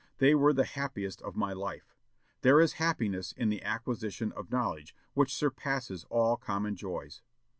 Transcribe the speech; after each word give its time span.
They 0.17 0.33
were 0.33 0.51
the 0.51 0.65
happiest 0.65 1.21
of 1.21 1.35
my 1.35 1.53
life.... 1.53 1.93
There 2.41 2.59
is 2.59 2.73
happiness 2.81 3.33
in 3.37 3.49
the 3.49 3.61
acquisition 3.61 4.31
of 4.31 4.49
knowledge, 4.49 4.95
which 5.13 5.31
surpasses 5.31 6.05
all 6.09 6.37
common 6.37 6.75
joys. 6.75 7.21